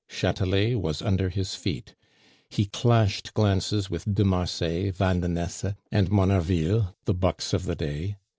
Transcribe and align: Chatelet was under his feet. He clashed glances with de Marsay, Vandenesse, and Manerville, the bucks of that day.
Chatelet 0.09 0.77
was 0.81 1.03
under 1.03 1.29
his 1.29 1.53
feet. 1.53 1.93
He 2.49 2.65
clashed 2.65 3.35
glances 3.35 3.87
with 3.91 4.11
de 4.11 4.23
Marsay, 4.25 4.89
Vandenesse, 4.89 5.75
and 5.91 6.09
Manerville, 6.09 6.95
the 7.05 7.13
bucks 7.13 7.53
of 7.53 7.65
that 7.65 7.77
day. 7.77 8.15